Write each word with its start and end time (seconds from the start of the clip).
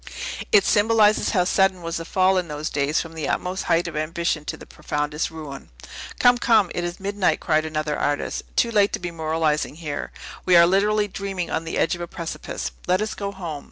It 0.51 0.65
symbolizes 0.65 1.29
how 1.29 1.43
sudden 1.43 1.83
was 1.83 1.97
the 1.97 2.05
fall 2.05 2.39
in 2.39 2.47
those 2.47 2.71
days 2.71 2.99
from 2.99 3.13
the 3.13 3.29
utmost 3.29 3.65
height 3.65 3.87
of 3.87 3.95
ambition 3.95 4.43
to 4.45 4.55
its 4.55 4.65
profoundest 4.65 5.29
ruin." 5.29 5.69
"Come, 6.17 6.39
come; 6.39 6.71
it 6.73 6.83
is 6.83 6.99
midnight," 6.99 7.39
cried 7.39 7.65
another 7.65 7.95
artist, 7.95 8.41
"too 8.55 8.71
late 8.71 8.93
to 8.93 8.99
be 8.99 9.11
moralizing 9.11 9.75
here. 9.75 10.11
We 10.43 10.55
are 10.55 10.65
literally 10.65 11.07
dreaming 11.07 11.51
on 11.51 11.65
the 11.65 11.77
edge 11.77 11.93
of 11.93 12.01
a 12.01 12.07
precipice. 12.07 12.71
Let 12.87 12.99
us 12.99 13.13
go 13.13 13.31
home." 13.31 13.59